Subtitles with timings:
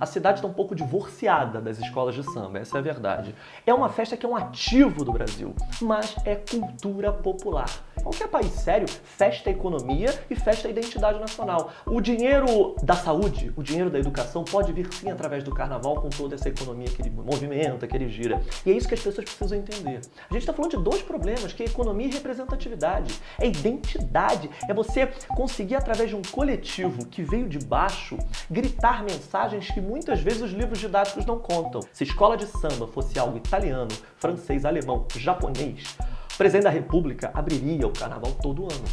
[0.00, 3.34] A cidade está um pouco divorciada das escolas de samba, essa é a verdade.
[3.66, 7.68] É uma festa que é um ativo do Brasil, mas é cultura popular.
[8.02, 11.72] Qualquer país sério festa a economia e festa a identidade nacional.
[11.86, 16.08] O dinheiro da saúde, o dinheiro da educação pode vir sim através do carnaval com
[16.08, 18.42] toda essa economia que ele movimenta, que ele gira.
[18.66, 20.00] E é isso que as pessoas precisam entender.
[20.28, 23.14] A gente está falando de dois problemas, que é economia e representatividade.
[23.38, 25.06] É identidade, é você
[25.36, 28.18] conseguir através de um coletivo que veio de baixo
[28.50, 31.80] gritar mensagens que muitas vezes os livros didáticos não contam.
[31.92, 35.96] Se escola de samba fosse algo italiano, francês, alemão, japonês,
[36.32, 38.84] o presidente da República abriria o carnaval todo ano.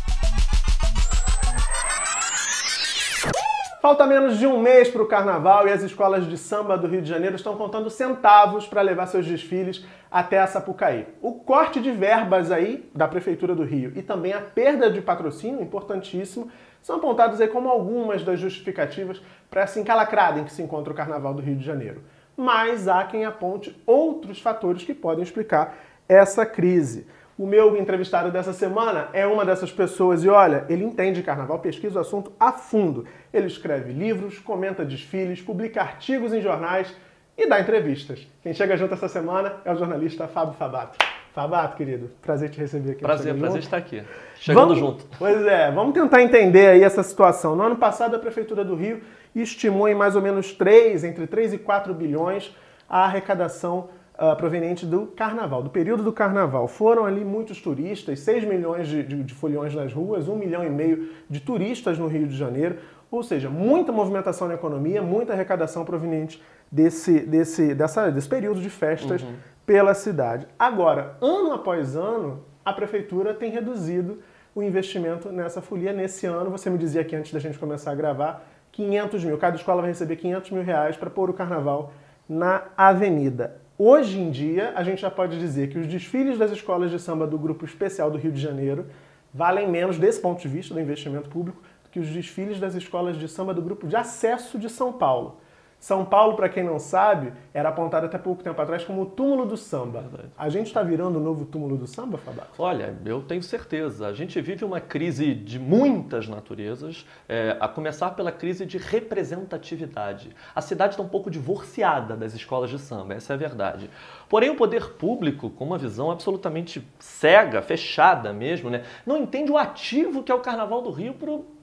[3.81, 7.01] Falta menos de um mês para o carnaval e as escolas de samba do Rio
[7.01, 11.07] de Janeiro estão contando centavos para levar seus desfiles até a Sapucaí.
[11.21, 15.61] O corte de verbas aí da Prefeitura do Rio e também a perda de patrocínio,
[15.61, 20.93] importantíssimo, são apontados aí como algumas das justificativas para essa encalacrada em que se encontra
[20.93, 22.01] o carnaval do Rio de Janeiro.
[22.35, 27.05] Mas há quem aponte outros fatores que podem explicar essa crise.
[27.37, 31.99] O meu entrevistado dessa semana é uma dessas pessoas e olha, ele entende carnaval, pesquisa
[31.99, 33.05] o assunto a fundo.
[33.33, 36.93] Ele escreve livros, comenta desfiles, publica artigos em jornais
[37.37, 38.27] e dá entrevistas.
[38.43, 40.97] Quem chega junto essa semana é o jornalista Fábio Fabato.
[41.33, 43.01] Fabato, querido, prazer te receber aqui.
[43.01, 44.03] Prazer, prazer estar aqui.
[44.35, 45.05] Chegando vamos, junto.
[45.17, 47.55] Pois é, vamos tentar entender aí essa situação.
[47.55, 49.01] No ano passado, a Prefeitura do Rio
[49.35, 52.55] estimou em mais ou menos 3, entre 3 e 4 bilhões,
[52.89, 56.67] a arrecadação uh, proveniente do carnaval, do período do carnaval.
[56.67, 60.69] Foram ali muitos turistas, 6 milhões de, de, de foliões nas ruas, 1 milhão e
[60.69, 62.77] meio de turistas no Rio de Janeiro,
[63.11, 66.41] ou seja, muita movimentação na economia, muita arrecadação proveniente
[66.71, 69.33] desse, desse, dessa, desse período de festas uhum.
[69.69, 70.47] Pela cidade.
[70.57, 74.17] Agora, ano após ano, a prefeitura tem reduzido
[74.55, 75.93] o investimento nessa folia.
[75.93, 79.37] Nesse ano, você me dizia aqui antes da gente começar a gravar, 500 mil.
[79.37, 81.93] Cada escola vai receber 500 mil reais para pôr o carnaval
[82.27, 83.61] na avenida.
[83.77, 87.27] Hoje em dia, a gente já pode dizer que os desfiles das escolas de samba
[87.27, 88.87] do Grupo Especial do Rio de Janeiro
[89.31, 93.17] valem menos, desse ponto de vista do investimento público, do que os desfiles das escolas
[93.17, 95.37] de samba do Grupo de Acesso de São Paulo.
[95.79, 99.45] São Paulo, para quem não sabe, era apontado até pouco tempo atrás como o túmulo
[99.45, 100.01] do samba.
[100.01, 100.29] Verdade.
[100.37, 102.49] A gente está virando o novo túmulo do samba, Fabato?
[102.59, 104.07] Olha, eu tenho certeza.
[104.07, 110.35] A gente vive uma crise de muitas naturezas, é, a começar pela crise de representatividade.
[110.53, 113.89] A cidade está um pouco divorciada das escolas de samba, essa é a verdade.
[114.29, 119.57] Porém, o poder público, com uma visão absolutamente cega, fechada mesmo, né, não entende o
[119.57, 121.15] ativo que é o Carnaval do Rio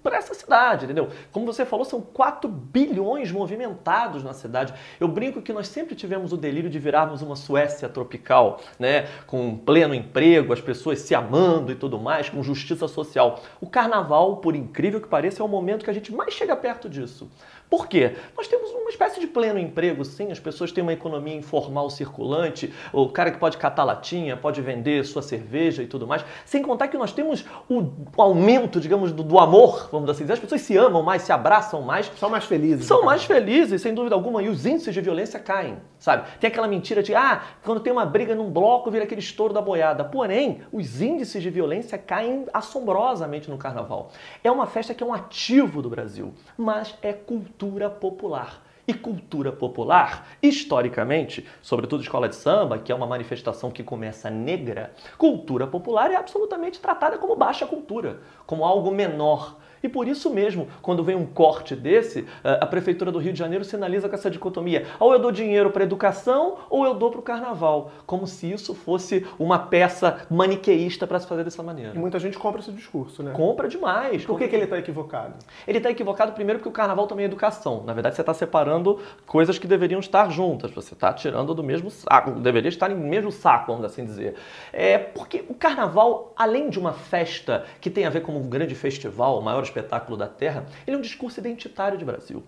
[0.03, 1.09] para essa cidade, entendeu?
[1.33, 4.75] Como você falou, são 4 bilhões movimentados na cidade.
[5.01, 9.09] Eu brinco que nós sempre tivemos o delírio de virarmos uma Suécia tropical, né?
[9.27, 13.41] Com pleno emprego, as pessoas se amando e tudo mais, com justiça social.
[13.61, 16.89] O carnaval, por incrível que pareça, é o momento que a gente mais chega perto
[16.89, 17.29] disso.
[17.69, 18.15] Por quê?
[18.37, 22.73] Nós temos uma espécie de pleno emprego, sim, as pessoas têm uma economia informal circulante,
[22.93, 26.87] o cara que pode catar latinha, pode vender sua cerveja e tudo mais, sem contar
[26.87, 27.83] que nós temos o
[28.17, 31.83] aumento, digamos, do, do amor, vamos assim dizer, as pessoas se amam mais, se abraçam
[31.83, 32.11] mais.
[32.19, 32.87] São mais felizes.
[32.87, 36.29] São mais felizes, sem dúvida alguma, e os índices de violência caem, sabe?
[36.39, 39.61] Tem aquela mentira de, ah, quando tem uma briga num bloco, vira aquele estouro da
[39.61, 40.05] boiada.
[40.05, 44.13] Porém, os índices de violência caem assombrosamente no carnaval.
[44.45, 48.63] É uma festa que é um ativo do Brasil, mas é cultura cultura popular.
[48.87, 54.95] E cultura popular, historicamente, sobretudo escola de samba, que é uma manifestação que começa negra,
[55.19, 60.69] cultura popular é absolutamente tratada como baixa cultura, como algo menor, e por isso mesmo,
[60.83, 64.31] quando vem um corte desse, eh, a Prefeitura do Rio de Janeiro sinaliza com essa
[64.31, 64.87] dicotomia.
[64.99, 67.91] Ou eu dou dinheiro para educação ou eu dou para o carnaval.
[68.07, 71.93] Como se isso fosse uma peça maniqueísta para se fazer dessa maneira.
[71.95, 73.33] E muita gente compra esse discurso, né?
[73.33, 74.25] Compra demais.
[74.25, 75.35] Por que, que ele está equivocado?
[75.67, 77.83] Ele está equivocado primeiro porque o carnaval também é educação.
[77.85, 80.71] Na verdade, você está separando coisas que deveriam estar juntas.
[80.73, 82.33] Você está tirando do mesmo saco.
[82.33, 84.35] Deveria estar no mesmo saco, vamos assim dizer.
[84.73, 88.75] É porque o carnaval, além de uma festa que tem a ver com um grande
[88.75, 92.43] festival, o maior espetáculo da Terra, ele é um discurso identitário de Brasil.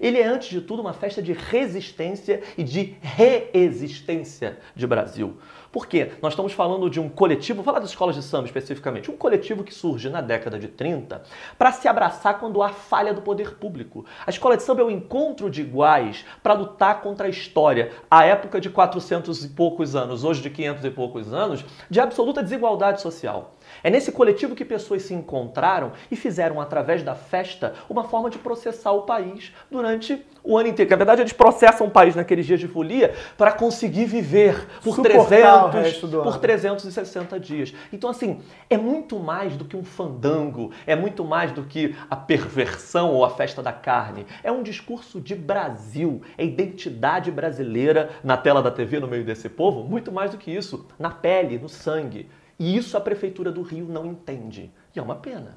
[0.00, 5.36] Ele é, antes de tudo, uma festa de resistência e de reexistência de Brasil.
[5.70, 6.12] Por quê?
[6.20, 9.62] Nós estamos falando de um coletivo, vou falar das escolas de samba especificamente, um coletivo
[9.62, 11.22] que surge na década de 30
[11.56, 14.04] para se abraçar quando há falha do poder público.
[14.26, 17.92] A escola de samba é o um encontro de iguais para lutar contra a história,
[18.10, 22.42] a época de 400 e poucos anos, hoje de 500 e poucos anos, de absoluta
[22.42, 23.54] desigualdade social.
[23.82, 28.38] É nesse coletivo que pessoas se encontraram e fizeram, através da festa, uma forma de
[28.38, 30.90] processar o país durante o ano inteiro.
[30.90, 36.00] Na verdade, eles processam o país naqueles dias de folia para conseguir viver por, 300,
[36.22, 37.74] por 360 dias.
[37.92, 42.16] Então, assim, é muito mais do que um fandango, é muito mais do que a
[42.16, 44.26] perversão ou a festa da carne.
[44.42, 49.48] É um discurso de Brasil, é identidade brasileira na tela da TV, no meio desse
[49.48, 52.28] povo, muito mais do que isso, na pele, no sangue.
[52.60, 54.70] E isso a Prefeitura do Rio não entende.
[54.94, 55.56] E é uma pena.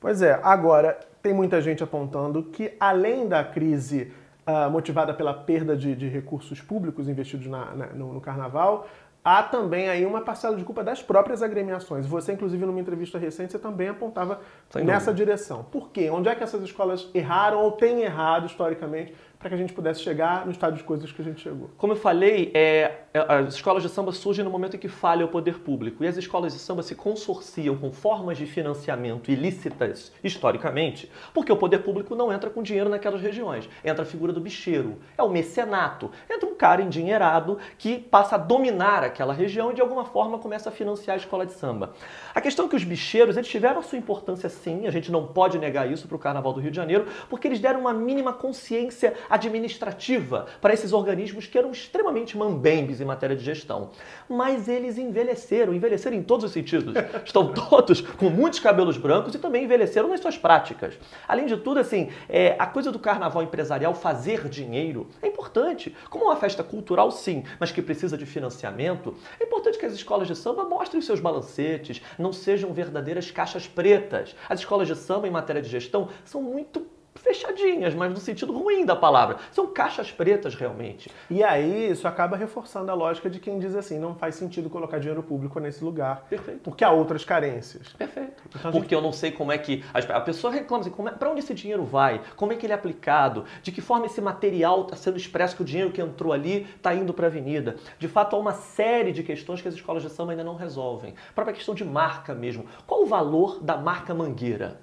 [0.00, 4.10] Pois é, agora tem muita gente apontando que, além da crise
[4.46, 8.88] uh, motivada pela perda de, de recursos públicos investidos na, na, no, no carnaval,
[9.22, 12.06] há também aí uma parcela de culpa das próprias agremiações.
[12.06, 14.40] Você, inclusive, numa entrevista recente, você também apontava
[14.82, 15.64] nessa direção.
[15.64, 16.08] Por quê?
[16.08, 20.02] Onde é que essas escolas erraram ou têm errado historicamente para que a gente pudesse
[20.02, 21.70] chegar no estado de coisas que a gente chegou.
[21.78, 25.24] Como eu falei, é, é, as escolas de samba surgem no momento em que falha
[25.24, 26.04] o poder público.
[26.04, 31.56] E as escolas de samba se consorciam com formas de financiamento ilícitas, historicamente, porque o
[31.56, 33.66] poder público não entra com dinheiro naquelas regiões.
[33.82, 36.10] Entra a figura do bicheiro, é o mecenato.
[36.28, 40.68] Entra um cara endinheirado que passa a dominar aquela região e de alguma forma começa
[40.68, 41.94] a financiar a escola de samba.
[42.34, 45.26] A questão é que os bicheiros, eles tiveram a sua importância sim, a gente não
[45.26, 48.34] pode negar isso para o Carnaval do Rio de Janeiro, porque eles deram uma mínima
[48.34, 53.90] consciência administrativa para esses organismos que eram extremamente mambembes em matéria de gestão.
[54.28, 56.94] Mas eles envelheceram, envelheceram em todos os sentidos.
[57.24, 60.98] Estão todos com muitos cabelos brancos e também envelheceram nas suas práticas.
[61.26, 65.94] Além de tudo, assim, é, a coisa do carnaval empresarial, fazer dinheiro, é importante.
[66.08, 70.26] Como uma festa cultural, sim, mas que precisa de financiamento, é importante que as escolas
[70.26, 74.34] de samba mostrem os seus balancetes, não sejam verdadeiras caixas pretas.
[74.48, 76.80] As escolas de samba, em matéria de gestão, são muito
[77.14, 79.36] fechadinhas, mas no sentido ruim da palavra.
[79.52, 81.10] São caixas pretas realmente.
[81.28, 84.98] E aí isso acaba reforçando a lógica de quem diz assim, não faz sentido colocar
[84.98, 86.26] dinheiro público nesse lugar.
[86.28, 86.60] Perfeito.
[86.62, 87.88] Porque há outras carências.
[87.90, 88.42] Perfeito.
[88.48, 88.94] Então, porque gente...
[88.94, 91.84] eu não sei como é que a pessoa reclama assim, é, para onde esse dinheiro
[91.84, 92.20] vai?
[92.36, 93.44] Como é que ele é aplicado?
[93.62, 96.94] De que forma esse material está sendo expresso que o dinheiro que entrou ali está
[96.94, 97.76] indo para a avenida?
[97.98, 101.14] De fato, há uma série de questões que as escolas de samba ainda não resolvem.
[101.30, 102.64] A própria questão de marca mesmo.
[102.86, 104.78] Qual o valor da marca Mangueira?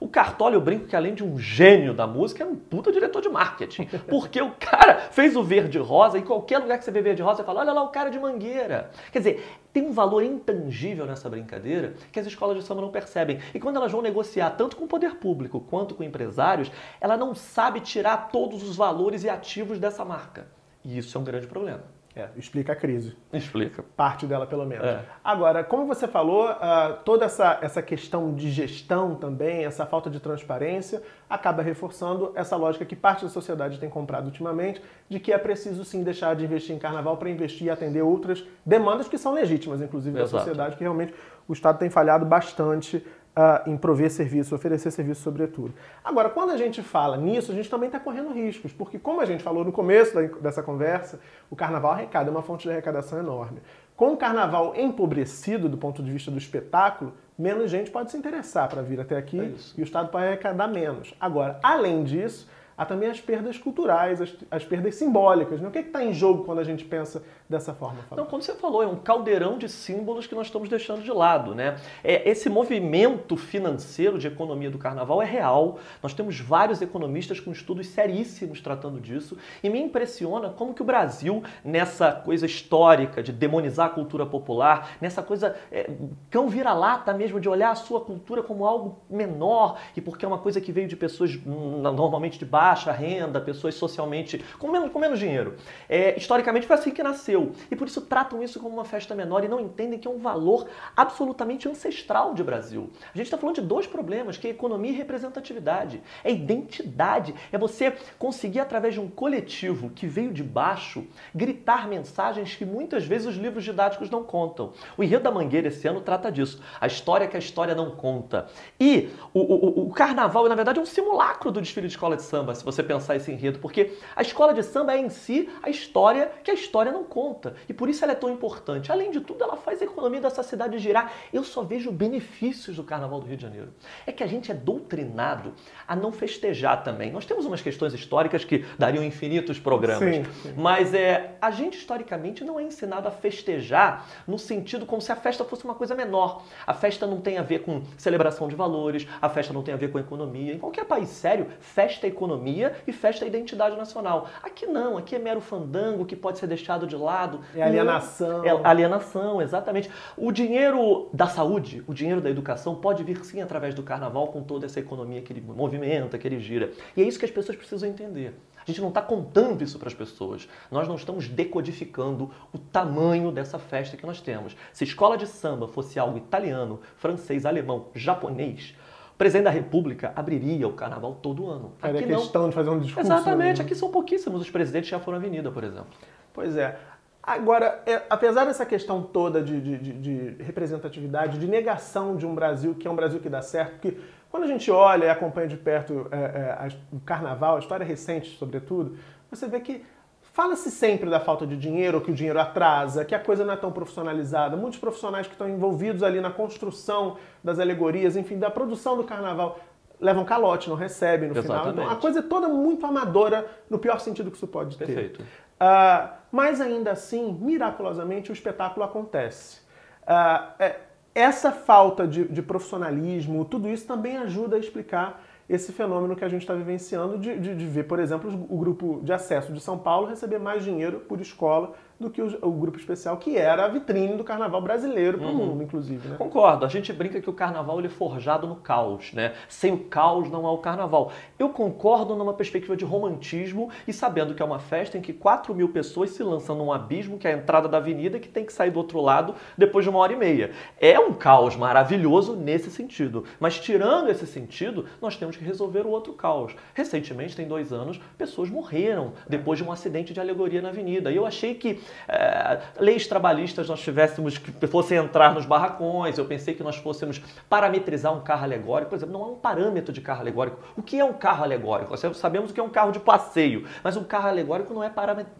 [0.00, 3.20] O Cartola, eu brinco que além de um gênio da música, é um puta diretor
[3.20, 3.84] de marketing.
[4.08, 7.36] Porque o cara fez o verde rosa e qualquer lugar que você vê verde rosa,
[7.36, 8.90] você fala, olha lá o cara de mangueira.
[9.12, 13.40] Quer dizer, tem um valor intangível nessa brincadeira que as escolas de samba não percebem.
[13.54, 17.34] E quando elas vão negociar tanto com o poder público quanto com empresários, ela não
[17.34, 20.46] sabe tirar todos os valores e ativos dessa marca.
[20.82, 21.99] E isso é um grande problema.
[22.14, 23.16] É, explica a crise.
[23.32, 23.84] Explica.
[23.96, 24.84] Parte dela, pelo menos.
[24.84, 25.04] É.
[25.22, 30.18] Agora, como você falou, uh, toda essa, essa questão de gestão também, essa falta de
[30.18, 35.38] transparência, acaba reforçando essa lógica que parte da sociedade tem comprado ultimamente, de que é
[35.38, 39.32] preciso sim deixar de investir em carnaval para investir e atender outras demandas que são
[39.32, 40.32] legítimas, inclusive, Exato.
[40.32, 41.14] da sociedade, que realmente
[41.46, 43.06] o Estado tem falhado bastante
[43.36, 45.72] uh, em prover serviço, oferecer serviço sobretudo.
[46.04, 49.24] Agora, quando a gente fala nisso, a gente também está correndo riscos, porque como a
[49.24, 53.18] gente falou no começo da, dessa conversa, o carnaval arrecada, é uma fonte de arrecadação
[53.18, 53.60] enorme.
[53.96, 58.68] Com o carnaval empobrecido do ponto de vista do espetáculo, menos gente pode se interessar
[58.68, 61.14] para vir até aqui é e o Estado pode arrecadar menos.
[61.20, 65.60] Agora, além disso, há também as perdas culturais, as, as perdas simbólicas.
[65.60, 65.68] Né?
[65.68, 68.02] O que é está em jogo quando a gente pensa dessa forma?
[68.08, 68.22] Fábio?
[68.22, 71.54] Não, como você falou, é um caldeirão de símbolos que nós estamos deixando de lado.
[71.54, 71.76] Né?
[72.04, 75.80] É, esse movimento financeiro de economia do carnaval é real.
[76.00, 80.84] Nós temos vários economistas com estudos seríssimos tratando disso e me impressiona como que o
[80.84, 85.90] Brasil, nessa coisa histórica de demonizar a cultura popular, nessa coisa é,
[86.30, 90.38] cão vira-lata mesmo de olhar a sua cultura como algo menor e porque é uma
[90.38, 95.00] coisa que veio de pessoas hum, normalmente de baixa renda, pessoas socialmente com menos, com
[95.00, 95.56] menos dinheiro.
[95.88, 97.39] É, historicamente foi assim que nasceu.
[97.70, 100.18] E por isso tratam isso como uma festa menor e não entendem que é um
[100.18, 100.66] valor
[100.96, 102.90] absolutamente ancestral de Brasil.
[103.14, 106.02] A gente está falando de dois problemas, que é economia e representatividade.
[106.22, 107.34] É identidade.
[107.50, 111.04] É você conseguir, através de um coletivo que veio de baixo,
[111.34, 114.72] gritar mensagens que muitas vezes os livros didáticos não contam.
[114.96, 116.60] O Enredo da Mangueira esse ano trata disso.
[116.80, 118.46] A história que a história não conta.
[118.78, 122.22] E o, o, o carnaval, na verdade, é um simulacro do desfile de escola de
[122.22, 125.70] samba se você pensar esse enredo, porque a escola de samba é em si a
[125.70, 127.54] história que a história não conta.
[127.68, 128.90] E por isso ela é tão importante.
[128.90, 131.12] Além de tudo, ela faz a economia dessa cidade girar.
[131.32, 133.68] Eu só vejo benefícios do Carnaval do Rio de Janeiro.
[134.06, 135.54] É que a gente é doutrinado
[135.86, 137.10] a não festejar também.
[137.12, 139.98] Nós temos umas questões históricas que dariam infinitos programas.
[139.98, 140.54] Sim, sim.
[140.56, 145.16] Mas é, a gente, historicamente, não é ensinado a festejar no sentido como se a
[145.16, 146.42] festa fosse uma coisa menor.
[146.66, 149.76] A festa não tem a ver com celebração de valores, a festa não tem a
[149.76, 150.54] ver com economia.
[150.54, 154.28] Em qualquer país sério, festa é economia economia e festa a identidade nacional.
[154.42, 157.19] Aqui não, aqui é mero fandango que pode ser deixado de lado.
[157.54, 158.44] É alienação.
[158.44, 159.90] É alienação, exatamente.
[160.16, 164.42] O dinheiro da saúde, o dinheiro da educação pode vir sim através do carnaval com
[164.42, 166.70] toda essa economia que ele movimenta, que ele gira.
[166.96, 168.34] E é isso que as pessoas precisam entender.
[168.62, 170.48] A gente não está contando isso para as pessoas.
[170.70, 174.56] Nós não estamos decodificando o tamanho dessa festa que nós temos.
[174.72, 178.74] Se escola de samba fosse algo italiano, francês, alemão, japonês,
[179.14, 181.72] o presidente da República abriria o carnaval todo ano.
[181.80, 182.48] Aqui Era questão não.
[182.50, 183.06] de fazer um discurso.
[183.06, 183.58] Exatamente.
[183.58, 183.64] Né?
[183.64, 185.88] Aqui são pouquíssimos os presidentes que já foram à avenida, por exemplo.
[186.32, 186.78] Pois é.
[187.22, 192.34] Agora, é, apesar dessa questão toda de, de, de, de, representatividade, de negação de um
[192.34, 193.98] Brasil que é um Brasil que dá certo, porque
[194.30, 198.38] quando a gente olha e acompanha de perto é, é, o carnaval, a história recente,
[198.38, 198.96] sobretudo,
[199.30, 199.84] você vê que
[200.32, 203.56] fala-se sempre da falta de dinheiro, que o dinheiro atrasa, que a coisa não é
[203.56, 204.56] tão profissionalizada.
[204.56, 209.58] Muitos profissionais que estão envolvidos ali na construção das alegorias, enfim, da produção do carnaval,
[210.00, 211.70] levam calote, não recebem no Exatamente.
[211.70, 211.84] final.
[211.84, 214.86] Então, a coisa é toda muito amadora, no pior sentido que isso pode ter.
[214.86, 215.22] Perfeito.
[215.22, 219.60] Uh, mas ainda assim, miraculosamente, o espetáculo acontece.
[220.02, 220.74] Uh,
[221.14, 226.28] essa falta de, de, profissionalismo, tudo isso também ajuda a explicar esse fenômeno que a
[226.28, 229.76] gente está vivenciando de, de, de, ver, por exemplo, o grupo de acesso de São
[229.76, 233.68] Paulo receber mais dinheiro por escola do que o, o, grupo especial, que era a
[233.68, 235.46] vitrine do carnaval brasileiro para o uhum.
[235.46, 236.08] mundo, inclusive.
[236.08, 236.16] Né?
[236.16, 236.64] Concordo.
[236.64, 239.34] A gente brinca que o carnaval ele é forjado no caos, né?
[239.48, 241.12] Sem o caos não há o carnaval.
[241.38, 245.54] Eu concordo numa perspectiva de romantismo e sabendo que é uma festa em que 4
[245.54, 248.52] mil pessoas se lançam num abismo, que é a entrada da avenida, que tem que
[248.52, 250.52] sair do outro lado depois de uma hora e meia.
[250.80, 253.24] É um caos maravilhoso nesse sentido.
[253.38, 256.54] Mas tirando esse sentido, nós temos que resolver o outro caos.
[256.72, 261.12] Recentemente, tem dois anos, pessoas morreram depois de um acidente de alegoria na avenida.
[261.12, 266.24] E eu achei que é, leis trabalhistas nós tivéssemos que fossem entrar nos barracões, eu
[266.24, 268.90] pensei que nós fôssemos parametrizar um carro alegórico.
[268.90, 270.58] Por exemplo, não há um parâmetro de carro alegórico.
[270.76, 271.90] O que é um carro alegórico?
[271.90, 274.90] Nós sabemos o que é um carro de passeio, mas um carro alegórico não é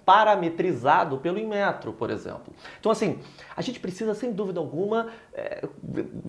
[0.05, 2.53] parametrizado pelo Inmetro, por exemplo.
[2.79, 3.19] Então, assim,
[3.57, 5.67] a gente precisa, sem dúvida alguma, é,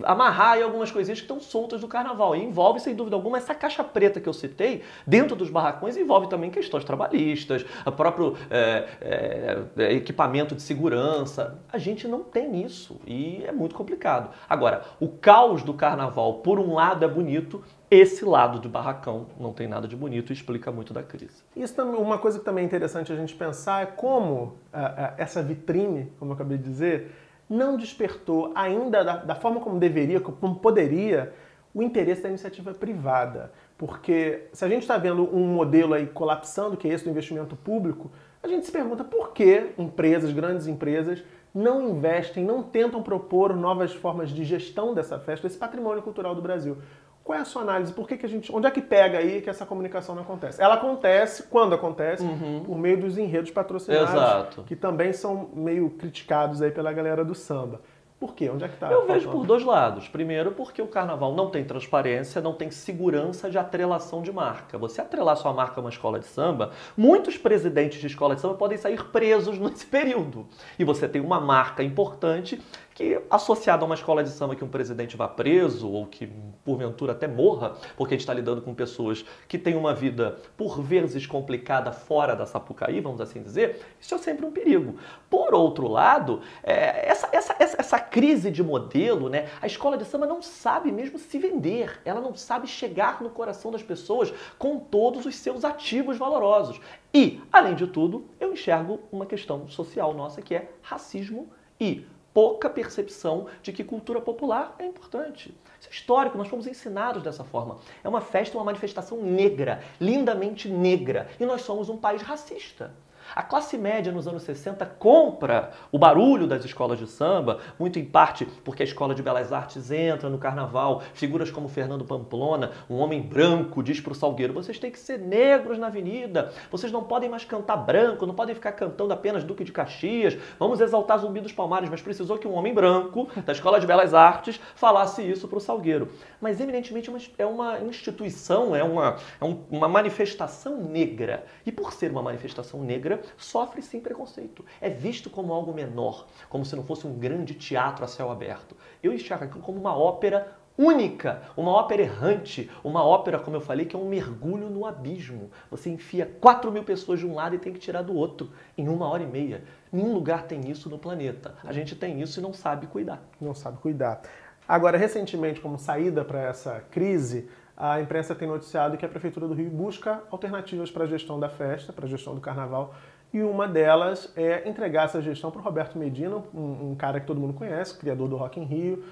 [0.04, 2.34] amarrar aí algumas coisinhas que estão soltas do carnaval.
[2.36, 6.28] E envolve, sem dúvida alguma, essa caixa preta que eu citei, dentro dos barracões, envolve
[6.28, 11.58] também questões trabalhistas, o próprio é, é, é, equipamento de segurança.
[11.72, 14.30] A gente não tem isso e é muito complicado.
[14.48, 19.52] Agora, o caos do carnaval, por um lado, é bonito, esse lado do barracão não
[19.52, 21.42] tem nada de bonito e explica muito da crise.
[21.56, 25.14] Isso também, uma coisa que também é interessante a gente pensar é como uh, uh,
[25.16, 27.10] essa vitrine, como eu acabei de dizer,
[27.48, 31.32] não despertou ainda da, da forma como deveria, como poderia,
[31.74, 33.50] o interesse da iniciativa privada.
[33.78, 37.56] Porque se a gente está vendo um modelo aí colapsando, que é esse do investimento
[37.56, 38.10] público,
[38.42, 41.22] a gente se pergunta por que empresas, grandes empresas,
[41.54, 46.42] não investem, não tentam propor novas formas de gestão dessa festa, desse patrimônio cultural do
[46.42, 46.78] Brasil.
[47.22, 47.92] Qual é a sua análise?
[47.92, 48.52] Por que, que a gente.
[48.52, 50.60] Onde é que pega aí que essa comunicação não acontece?
[50.60, 52.64] Ela acontece, quando acontece, uhum.
[52.64, 54.62] por meio dos enredos patrocinados, Exato.
[54.64, 57.80] que também são meio criticados aí pela galera do samba.
[58.22, 58.48] Por quê?
[58.48, 58.88] Onde é que está?
[58.88, 60.06] Eu vejo por dois lados.
[60.06, 64.78] Primeiro, porque o carnaval não tem transparência, não tem segurança de atrelação de marca.
[64.78, 68.54] Você atrelar sua marca a uma escola de samba, muitos presidentes de escola de samba
[68.54, 70.46] podem sair presos nesse período.
[70.78, 72.62] E você tem uma marca importante
[72.94, 76.30] que, associado a uma escola de samba que um presidente vá preso ou que,
[76.64, 80.80] porventura, até morra, porque a gente está lidando com pessoas que têm uma vida, por
[80.80, 84.96] vezes, complicada fora da Sapucaí, vamos assim dizer, isso é sempre um perigo.
[85.28, 90.04] Por outro lado, é, essa, essa, essa, essa crise de modelo, né, a escola de
[90.04, 94.78] samba não sabe mesmo se vender, ela não sabe chegar no coração das pessoas com
[94.78, 96.80] todos os seus ativos valorosos.
[97.12, 102.68] E, além de tudo, eu enxergo uma questão social nossa que é racismo e pouca
[102.70, 105.54] percepção de que cultura popular é importante.
[105.80, 107.78] Isso é histórico, nós fomos ensinados dessa forma.
[108.02, 111.28] É uma festa, uma manifestação negra, lindamente negra.
[111.38, 112.92] E nós somos um país racista.
[113.34, 118.04] A classe média nos anos 60 compra o barulho das escolas de samba, muito em
[118.04, 121.02] parte porque a Escola de Belas Artes entra no carnaval.
[121.14, 125.18] Figuras como Fernando Pamplona, um homem branco, diz para o Salgueiro: vocês têm que ser
[125.18, 129.64] negros na avenida, vocês não podem mais cantar branco, não podem ficar cantando apenas Duque
[129.64, 131.88] de Caxias, vamos exaltar Zumbi dos Palmares.
[131.88, 135.60] Mas precisou que um homem branco da Escola de Belas Artes falasse isso para o
[135.60, 136.08] Salgueiro.
[136.40, 141.44] Mas, eminentemente, é uma instituição, é uma, é uma manifestação negra.
[141.64, 144.64] E por ser uma manifestação negra, sofre sim preconceito.
[144.80, 148.76] É visto como algo menor, como se não fosse um grande teatro a céu aberto.
[149.02, 153.86] Eu enxergo aquilo como uma ópera única, uma ópera errante, uma ópera, como eu falei,
[153.86, 155.50] que é um mergulho no abismo.
[155.70, 158.88] Você enfia 4 mil pessoas de um lado e tem que tirar do outro em
[158.88, 159.64] uma hora e meia.
[159.92, 161.54] Nenhum lugar tem isso no planeta.
[161.64, 163.22] A gente tem isso e não sabe cuidar.
[163.40, 164.22] Não sabe cuidar.
[164.66, 169.54] Agora, recentemente, como saída para essa crise, a imprensa tem noticiado que a Prefeitura do
[169.54, 172.94] Rio busca alternativas para a gestão da festa, para a gestão do carnaval,
[173.32, 177.26] e uma delas é entregar essa gestão para o Roberto Medina, um, um, cara que
[177.26, 179.04] todo mundo conhece, criador do Rock in Rio,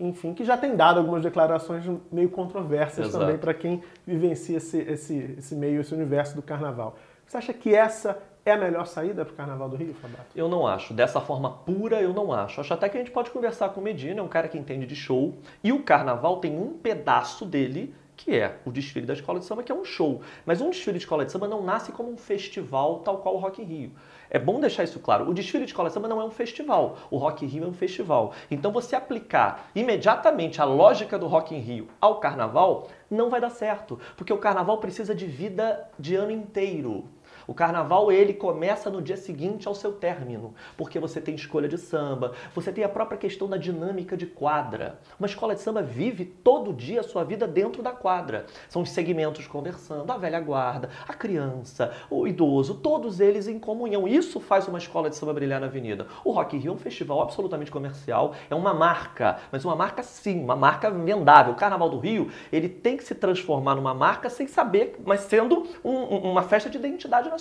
[0.00, 3.24] enfim, que já tem dado algumas declarações meio controversas Exato.
[3.24, 6.96] também para quem vivencia esse, esse, esse meio, esse universo do carnaval.
[7.26, 10.26] Você acha que essa é a melhor saída para o Carnaval do Rio, Fabato?
[10.34, 10.94] Eu não acho.
[10.94, 12.60] Dessa forma pura, eu não acho.
[12.60, 14.86] Acho até que a gente pode conversar com o Medina, é um cara que entende
[14.86, 15.34] de show.
[15.64, 19.62] E o Carnaval tem um pedaço dele que é o desfile da escola de samba,
[19.62, 20.22] que é um show.
[20.44, 23.38] Mas um desfile de escola de samba não nasce como um festival tal qual o
[23.38, 23.92] Rock in Rio.
[24.30, 25.28] É bom deixar isso claro.
[25.28, 26.98] O desfile de escola de samba não é um festival.
[27.10, 28.32] O Rock in Rio é um festival.
[28.50, 33.50] Então você aplicar imediatamente a lógica do Rock in Rio ao carnaval não vai dar
[33.50, 37.04] certo, porque o carnaval precisa de vida de ano inteiro.
[37.46, 41.78] O carnaval ele começa no dia seguinte ao seu término, porque você tem escolha de
[41.78, 44.98] samba, você tem a própria questão da dinâmica de quadra.
[45.18, 48.46] Uma escola de samba vive todo dia a sua vida dentro da quadra.
[48.68, 54.08] São os segmentos conversando, a velha guarda, a criança, o idoso, todos eles em comunhão.
[54.08, 56.08] Isso faz uma escola de samba brilhar na avenida.
[56.24, 60.42] O Rock Rio é um festival absolutamente comercial, é uma marca, mas uma marca sim,
[60.42, 61.52] uma marca vendável.
[61.52, 65.66] O Carnaval do Rio, ele tem que se transformar numa marca sem saber, mas sendo
[65.84, 65.94] um,
[66.30, 67.35] uma festa de identidade nacional.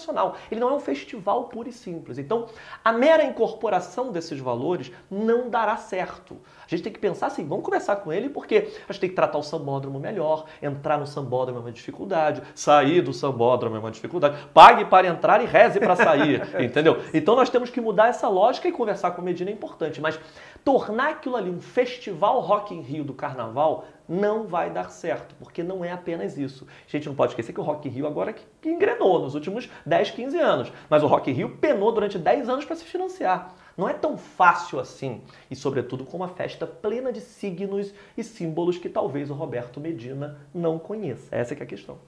[0.52, 2.18] Ele não é um festival puro e simples.
[2.18, 2.48] Então,
[2.84, 6.38] a mera incorporação desses valores não dará certo.
[6.66, 9.16] A gente tem que pensar assim, vamos conversar com ele porque a gente tem que
[9.16, 13.92] tratar o sambódromo melhor, entrar no sambódromo é uma dificuldade, sair do sambódromo é uma
[13.92, 17.02] dificuldade, pague para entrar e reze para sair, entendeu?
[17.14, 20.20] Então nós temos que mudar essa lógica e conversar com o Medina é importante, mas
[20.66, 25.62] tornar aquilo ali um festival Rock in Rio do carnaval não vai dar certo, porque
[25.62, 26.68] não é apenas isso.
[26.88, 29.36] A gente não pode esquecer que o Rock in Rio agora que, que engrenou nos
[29.36, 32.84] últimos 10, 15 anos, mas o Rock in Rio penou durante 10 anos para se
[32.84, 33.54] financiar.
[33.78, 38.80] Não é tão fácil assim, e sobretudo com uma festa plena de signos e símbolos
[38.80, 41.28] que talvez o Roberto Medina não conheça.
[41.36, 42.00] Essa é, é a questão.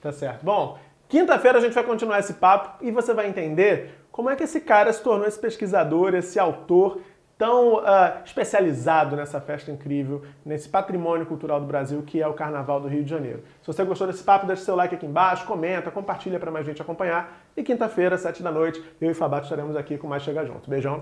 [0.00, 0.44] Tá certo.
[0.44, 0.78] Bom,
[1.08, 4.60] quinta-feira a gente vai continuar esse papo e você vai entender como é que esse
[4.60, 7.00] cara se tornou esse pesquisador, esse autor
[7.36, 12.80] tão uh, especializado nessa festa incrível, nesse patrimônio cultural do Brasil que é o Carnaval
[12.80, 13.42] do Rio de Janeiro.
[13.60, 16.80] Se você gostou desse papo, deixa seu like aqui embaixo, comenta, compartilha para mais gente
[16.80, 17.40] acompanhar.
[17.56, 20.68] E quinta-feira, sete da noite, eu e Fabato estaremos aqui com mais Chega Junto.
[20.70, 21.00] Beijão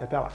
[0.00, 0.30] e até lá.